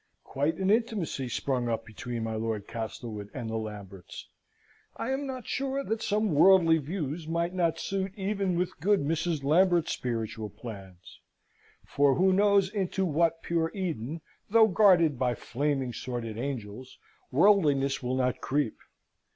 [0.23, 4.27] Quite an intimacy sprung up between my Lord Castlewood and the Lamberts.
[4.97, 9.43] I am not sure that some worldly views might not suit even with good Mrs.
[9.43, 11.19] Lambert's spiritual plans
[11.85, 16.97] (for who knows into what pure Eden, though guarded by flaming sworded angels,
[17.29, 18.79] worldliness will not creep?).